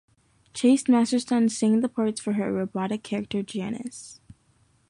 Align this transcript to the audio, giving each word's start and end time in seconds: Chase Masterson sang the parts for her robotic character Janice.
Chase 0.55 0.89
Masterson 0.89 1.47
sang 1.47 1.81
the 1.81 1.87
parts 1.87 2.19
for 2.19 2.33
her 2.33 2.51
robotic 2.51 3.03
character 3.03 3.43
Janice. 3.43 4.19